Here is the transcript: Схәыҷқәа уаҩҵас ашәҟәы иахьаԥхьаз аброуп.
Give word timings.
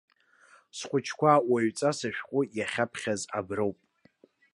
Схәыҷқәа 0.77 1.33
уаҩҵас 1.51 1.99
ашәҟәы 2.09 2.41
иахьаԥхьаз 2.57 3.21
аброуп. 3.37 3.77